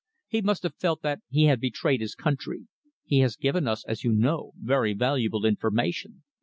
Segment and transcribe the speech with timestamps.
[0.27, 2.65] He must have felt that he had betrayed his country.
[3.05, 6.23] He has given us, as you know, very valuable information.